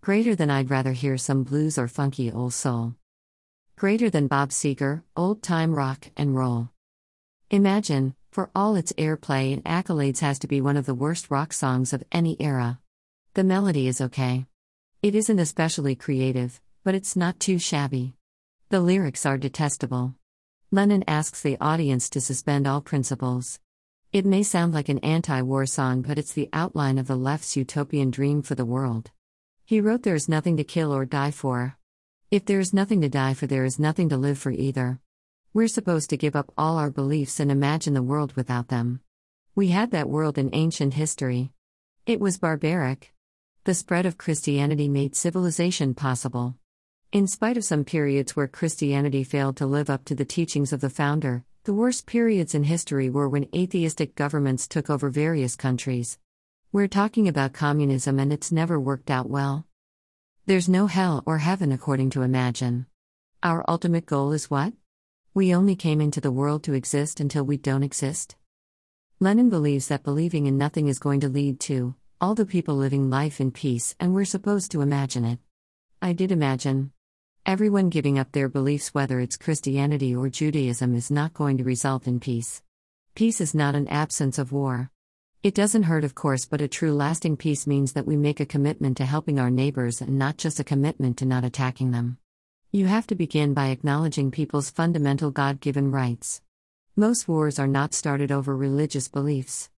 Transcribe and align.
Greater 0.00 0.34
than 0.34 0.48
I'd 0.48 0.70
rather 0.70 0.92
hear 0.92 1.18
some 1.18 1.44
blues 1.44 1.76
or 1.76 1.88
funky 1.88 2.32
old 2.32 2.54
soul. 2.54 2.94
Greater 3.76 4.08
than 4.08 4.26
Bob 4.26 4.50
Seger, 4.50 5.02
old 5.16 5.42
time 5.42 5.74
rock 5.74 6.10
and 6.16 6.34
roll. 6.34 6.70
Imagine, 7.50 8.14
for 8.30 8.50
all 8.54 8.76
its 8.76 8.92
airplay 8.92 9.52
and 9.52 9.62
accolades, 9.64 10.20
has 10.20 10.38
to 10.38 10.46
be 10.46 10.60
one 10.60 10.76
of 10.76 10.86
the 10.86 10.94
worst 10.94 11.30
rock 11.30 11.52
songs 11.52 11.92
of 11.92 12.04
any 12.10 12.40
era. 12.40 12.78
The 13.34 13.44
melody 13.44 13.86
is 13.86 14.00
okay. 14.00 14.46
It 15.02 15.14
isn't 15.14 15.38
especially 15.38 15.94
creative, 15.94 16.60
but 16.84 16.94
it's 16.94 17.16
not 17.16 17.38
too 17.38 17.58
shabby. 17.58 18.14
The 18.70 18.80
lyrics 18.80 19.26
are 19.26 19.36
detestable. 19.36 20.14
Lennon 20.70 21.04
asks 21.06 21.42
the 21.42 21.58
audience 21.60 22.08
to 22.10 22.20
suspend 22.20 22.66
all 22.66 22.80
principles. 22.80 23.60
It 24.12 24.24
may 24.24 24.42
sound 24.42 24.72
like 24.72 24.88
an 24.88 25.00
anti 25.00 25.42
war 25.42 25.66
song, 25.66 26.02
but 26.02 26.18
it's 26.18 26.32
the 26.32 26.48
outline 26.52 26.98
of 26.98 27.08
the 27.08 27.16
left's 27.16 27.56
utopian 27.56 28.10
dream 28.10 28.42
for 28.42 28.54
the 28.54 28.64
world. 28.64 29.10
He 29.68 29.82
wrote 29.82 30.02
There 30.02 30.14
is 30.14 30.30
nothing 30.30 30.56
to 30.56 30.64
kill 30.64 30.94
or 30.94 31.04
die 31.04 31.30
for. 31.30 31.76
If 32.30 32.46
there 32.46 32.58
is 32.58 32.72
nothing 32.72 33.02
to 33.02 33.10
die 33.10 33.34
for, 33.34 33.46
there 33.46 33.66
is 33.66 33.78
nothing 33.78 34.08
to 34.08 34.16
live 34.16 34.38
for 34.38 34.50
either. 34.50 34.98
We're 35.52 35.68
supposed 35.68 36.08
to 36.08 36.16
give 36.16 36.34
up 36.34 36.50
all 36.56 36.78
our 36.78 36.90
beliefs 36.90 37.38
and 37.38 37.52
imagine 37.52 37.92
the 37.92 38.02
world 38.02 38.32
without 38.32 38.68
them. 38.68 39.00
We 39.54 39.68
had 39.68 39.90
that 39.90 40.08
world 40.08 40.38
in 40.38 40.48
ancient 40.54 40.94
history. 40.94 41.52
It 42.06 42.18
was 42.18 42.38
barbaric. 42.38 43.12
The 43.64 43.74
spread 43.74 44.06
of 44.06 44.16
Christianity 44.16 44.88
made 44.88 45.14
civilization 45.14 45.92
possible. 45.92 46.54
In 47.12 47.26
spite 47.26 47.58
of 47.58 47.64
some 47.64 47.84
periods 47.84 48.34
where 48.34 48.48
Christianity 48.48 49.22
failed 49.22 49.58
to 49.58 49.66
live 49.66 49.90
up 49.90 50.06
to 50.06 50.14
the 50.14 50.24
teachings 50.24 50.72
of 50.72 50.80
the 50.80 50.88
founder, 50.88 51.44
the 51.64 51.74
worst 51.74 52.06
periods 52.06 52.54
in 52.54 52.64
history 52.64 53.10
were 53.10 53.28
when 53.28 53.50
atheistic 53.54 54.14
governments 54.14 54.66
took 54.66 54.88
over 54.88 55.10
various 55.10 55.56
countries. 55.56 56.18
We're 56.70 56.86
talking 56.86 57.28
about 57.28 57.54
communism 57.54 58.18
and 58.18 58.30
it's 58.30 58.52
never 58.52 58.78
worked 58.78 59.10
out 59.10 59.30
well. 59.30 59.64
There's 60.48 60.66
no 60.66 60.86
hell 60.86 61.22
or 61.26 61.36
heaven 61.36 61.72
according 61.72 62.08
to 62.10 62.22
Imagine. 62.22 62.86
Our 63.42 63.62
ultimate 63.68 64.06
goal 64.06 64.32
is 64.32 64.48
what? 64.48 64.72
We 65.34 65.54
only 65.54 65.76
came 65.76 66.00
into 66.00 66.22
the 66.22 66.32
world 66.32 66.62
to 66.62 66.72
exist 66.72 67.20
until 67.20 67.44
we 67.44 67.58
don't 67.58 67.82
exist. 67.82 68.34
Lennon 69.20 69.50
believes 69.50 69.88
that 69.88 70.04
believing 70.04 70.46
in 70.46 70.56
nothing 70.56 70.88
is 70.88 70.98
going 70.98 71.20
to 71.20 71.28
lead 71.28 71.60
to 71.68 71.96
all 72.18 72.34
the 72.34 72.46
people 72.46 72.76
living 72.76 73.10
life 73.10 73.42
in 73.42 73.50
peace, 73.50 73.94
and 74.00 74.14
we're 74.14 74.24
supposed 74.24 74.70
to 74.70 74.80
imagine 74.80 75.26
it. 75.26 75.38
I 76.00 76.14
did 76.14 76.32
imagine. 76.32 76.92
Everyone 77.44 77.90
giving 77.90 78.18
up 78.18 78.32
their 78.32 78.48
beliefs, 78.48 78.94
whether 78.94 79.20
it's 79.20 79.36
Christianity 79.36 80.16
or 80.16 80.30
Judaism, 80.30 80.94
is 80.94 81.10
not 81.10 81.34
going 81.34 81.58
to 81.58 81.62
result 81.62 82.06
in 82.06 82.20
peace. 82.20 82.62
Peace 83.14 83.42
is 83.42 83.54
not 83.54 83.74
an 83.74 83.86
absence 83.88 84.38
of 84.38 84.50
war. 84.50 84.90
It 85.40 85.54
doesn't 85.54 85.84
hurt, 85.84 86.02
of 86.02 86.16
course, 86.16 86.46
but 86.46 86.60
a 86.60 86.66
true 86.66 86.92
lasting 86.92 87.36
peace 87.36 87.64
means 87.64 87.92
that 87.92 88.08
we 88.08 88.16
make 88.16 88.40
a 88.40 88.46
commitment 88.46 88.96
to 88.96 89.04
helping 89.04 89.38
our 89.38 89.50
neighbors 89.50 90.00
and 90.00 90.18
not 90.18 90.36
just 90.36 90.58
a 90.58 90.64
commitment 90.64 91.16
to 91.18 91.26
not 91.26 91.44
attacking 91.44 91.92
them. 91.92 92.18
You 92.72 92.86
have 92.86 93.06
to 93.06 93.14
begin 93.14 93.54
by 93.54 93.68
acknowledging 93.68 94.32
people's 94.32 94.68
fundamental 94.68 95.30
God 95.30 95.60
given 95.60 95.92
rights. 95.92 96.42
Most 96.96 97.28
wars 97.28 97.60
are 97.60 97.68
not 97.68 97.94
started 97.94 98.32
over 98.32 98.56
religious 98.56 99.06
beliefs. 99.06 99.70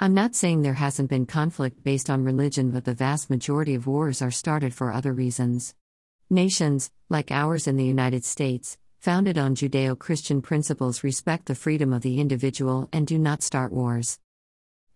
I'm 0.00 0.14
not 0.14 0.34
saying 0.34 0.62
there 0.62 0.72
hasn't 0.72 1.10
been 1.10 1.26
conflict 1.26 1.84
based 1.84 2.08
on 2.08 2.24
religion, 2.24 2.70
but 2.70 2.86
the 2.86 2.94
vast 2.94 3.28
majority 3.28 3.74
of 3.74 3.86
wars 3.86 4.22
are 4.22 4.30
started 4.30 4.72
for 4.72 4.94
other 4.94 5.12
reasons. 5.12 5.74
Nations, 6.30 6.90
like 7.10 7.30
ours 7.30 7.66
in 7.66 7.76
the 7.76 7.84
United 7.84 8.24
States, 8.24 8.78
founded 8.98 9.36
on 9.36 9.56
Judeo 9.56 9.98
Christian 9.98 10.40
principles, 10.40 11.04
respect 11.04 11.46
the 11.46 11.54
freedom 11.54 11.92
of 11.92 12.00
the 12.00 12.18
individual 12.18 12.88
and 12.94 13.06
do 13.06 13.18
not 13.18 13.42
start 13.42 13.72
wars. 13.72 14.18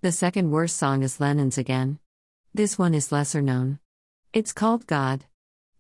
The 0.07 0.13
second 0.13 0.53
worst 0.53 0.77
song 0.77 1.03
is 1.03 1.19
Lennon's 1.19 1.59
again. 1.59 1.99
This 2.55 2.79
one 2.79 2.95
is 2.95 3.11
lesser 3.11 3.43
known. 3.43 3.81
It's 4.33 4.53
called 4.53 4.87
God. 4.87 5.25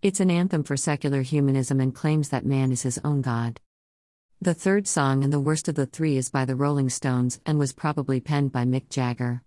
It's 0.02 0.18
an 0.18 0.32
anthem 0.32 0.64
for 0.64 0.76
secular 0.76 1.22
humanism 1.22 1.78
and 1.78 1.94
claims 1.94 2.30
that 2.30 2.44
man 2.44 2.72
is 2.72 2.82
his 2.82 2.98
own 3.04 3.22
God. 3.22 3.60
The 4.40 4.52
third 4.52 4.88
song 4.88 5.22
and 5.22 5.32
the 5.32 5.38
worst 5.38 5.68
of 5.68 5.76
the 5.76 5.86
three 5.86 6.16
is 6.16 6.28
by 6.28 6.44
the 6.44 6.56
Rolling 6.56 6.90
Stones 6.90 7.40
and 7.46 7.56
was 7.56 7.72
probably 7.72 8.18
penned 8.18 8.50
by 8.50 8.64
Mick 8.64 8.88
Jagger. 8.88 9.44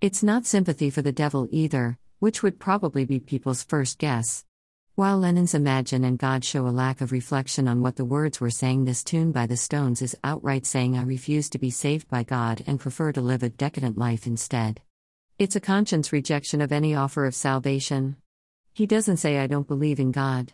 It's 0.00 0.22
not 0.22 0.46
sympathy 0.46 0.90
for 0.90 1.02
the 1.02 1.10
devil 1.10 1.48
either, 1.50 1.98
which 2.20 2.40
would 2.40 2.60
probably 2.60 3.04
be 3.04 3.18
people's 3.18 3.64
first 3.64 3.98
guess. 3.98 4.44
While 5.00 5.20
Lennon's 5.20 5.54
Imagine 5.54 6.04
and 6.04 6.18
God 6.18 6.44
show 6.44 6.66
a 6.66 6.68
lack 6.68 7.00
of 7.00 7.10
reflection 7.10 7.66
on 7.68 7.80
what 7.80 7.96
the 7.96 8.04
words 8.04 8.38
were 8.38 8.50
saying, 8.50 8.84
this 8.84 9.02
tune 9.02 9.32
by 9.32 9.46
the 9.46 9.56
Stones 9.56 10.02
is 10.02 10.14
outright 10.22 10.66
saying, 10.66 10.94
I 10.94 11.04
refuse 11.04 11.48
to 11.48 11.58
be 11.58 11.70
saved 11.70 12.06
by 12.10 12.22
God 12.22 12.62
and 12.66 12.78
prefer 12.78 13.10
to 13.12 13.22
live 13.22 13.42
a 13.42 13.48
decadent 13.48 13.96
life 13.96 14.26
instead. 14.26 14.82
It's 15.38 15.56
a 15.56 15.58
conscience 15.58 16.12
rejection 16.12 16.60
of 16.60 16.70
any 16.70 16.94
offer 16.94 17.24
of 17.24 17.34
salvation. 17.34 18.16
He 18.74 18.84
doesn't 18.84 19.16
say, 19.16 19.38
I 19.38 19.46
don't 19.46 19.66
believe 19.66 20.00
in 20.00 20.12
God. 20.12 20.52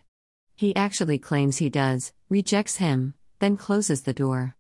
He 0.55 0.77
actually 0.77 1.19
claims 1.19 1.57
he 1.57 1.69
does, 1.69 2.13
rejects 2.29 2.77
him, 2.77 3.15
then 3.41 3.57
closes 3.57 4.03
the 4.03 4.15
door. 4.15 4.55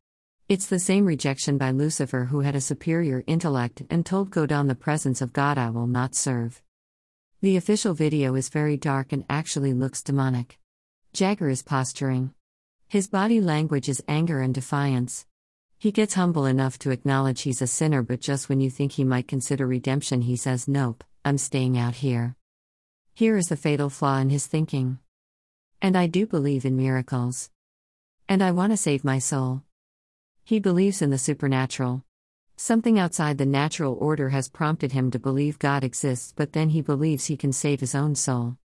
It's 0.48 0.66
the 0.66 0.80
same 0.80 1.06
rejection 1.06 1.58
by 1.58 1.70
Lucifer, 1.70 2.24
who 2.24 2.40
had 2.40 2.56
a 2.56 2.60
superior 2.60 3.22
intellect 3.28 3.84
and 3.88 4.04
told 4.04 4.30
God 4.30 4.50
on 4.50 4.66
the 4.66 4.74
presence 4.74 5.20
of 5.20 5.32
God, 5.32 5.58
I 5.58 5.70
will 5.70 5.86
not 5.86 6.16
serve. 6.16 6.60
The 7.46 7.56
official 7.56 7.94
video 7.94 8.34
is 8.34 8.48
very 8.48 8.76
dark 8.76 9.12
and 9.12 9.24
actually 9.30 9.72
looks 9.72 10.02
demonic. 10.02 10.58
Jagger 11.12 11.48
is 11.48 11.62
posturing. 11.62 12.34
His 12.88 13.06
body 13.06 13.40
language 13.40 13.88
is 13.88 14.02
anger 14.08 14.40
and 14.40 14.52
defiance. 14.52 15.26
He 15.78 15.92
gets 15.92 16.14
humble 16.14 16.44
enough 16.44 16.76
to 16.80 16.90
acknowledge 16.90 17.42
he's 17.42 17.62
a 17.62 17.68
sinner, 17.68 18.02
but 18.02 18.18
just 18.20 18.48
when 18.48 18.60
you 18.60 18.68
think 18.68 18.90
he 18.90 19.04
might 19.04 19.28
consider 19.28 19.64
redemption, 19.64 20.22
he 20.22 20.34
says, 20.34 20.66
Nope, 20.66 21.04
I'm 21.24 21.38
staying 21.38 21.78
out 21.78 21.94
here. 21.94 22.34
Here 23.14 23.36
is 23.36 23.46
the 23.46 23.56
fatal 23.56 23.90
flaw 23.90 24.18
in 24.18 24.30
his 24.30 24.48
thinking. 24.48 24.98
And 25.80 25.96
I 25.96 26.08
do 26.08 26.26
believe 26.26 26.64
in 26.64 26.76
miracles. 26.76 27.50
And 28.28 28.42
I 28.42 28.50
want 28.50 28.72
to 28.72 28.76
save 28.76 29.04
my 29.04 29.20
soul. 29.20 29.62
He 30.42 30.58
believes 30.58 31.00
in 31.00 31.10
the 31.10 31.16
supernatural. 31.16 32.02
Something 32.58 32.98
outside 32.98 33.36
the 33.36 33.44
natural 33.44 33.98
order 34.00 34.30
has 34.30 34.48
prompted 34.48 34.92
him 34.92 35.10
to 35.10 35.18
believe 35.18 35.58
God 35.58 35.84
exists, 35.84 36.32
but 36.34 36.54
then 36.54 36.70
he 36.70 36.80
believes 36.80 37.26
he 37.26 37.36
can 37.36 37.52
save 37.52 37.80
his 37.80 37.94
own 37.94 38.14
soul. 38.14 38.56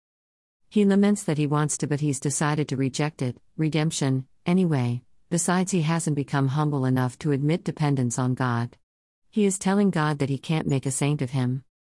He 0.68 0.84
laments 0.84 1.24
that 1.24 1.38
he 1.38 1.48
wants 1.48 1.76
to, 1.78 1.88
but 1.88 1.98
he's 1.98 2.20
decided 2.20 2.68
to 2.68 2.76
reject 2.76 3.20
it, 3.20 3.36
redemption, 3.56 4.28
anyway, 4.46 5.02
besides, 5.28 5.72
he 5.72 5.82
hasn't 5.82 6.14
become 6.14 6.48
humble 6.48 6.84
enough 6.84 7.18
to 7.18 7.32
admit 7.32 7.64
dependence 7.64 8.16
on 8.16 8.34
God. 8.34 8.76
He 9.28 9.44
is 9.44 9.58
telling 9.58 9.90
God 9.90 10.20
that 10.20 10.30
he 10.30 10.38
can't 10.38 10.68
make 10.68 10.86
a 10.86 10.92
saint 10.92 11.20
of 11.20 11.30
him. 11.30 11.64